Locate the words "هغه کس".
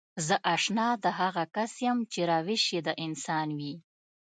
1.19-1.73